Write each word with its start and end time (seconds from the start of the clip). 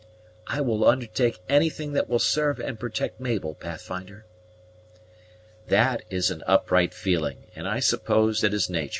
"I 0.47 0.61
will 0.61 0.83
undertake 0.87 1.41
anything 1.47 1.93
that 1.93 2.09
will 2.09 2.17
serve 2.17 2.59
and 2.59 2.79
protect 2.79 3.19
Mabel, 3.19 3.53
Pathfinder." 3.53 4.25
"That 5.67 6.01
is 6.09 6.31
an 6.31 6.41
upright 6.47 6.95
feeling, 6.95 7.43
and 7.55 7.67
I 7.67 7.81
suppose 7.81 8.43
it 8.43 8.51
is 8.51 8.67
natur'. 8.67 8.89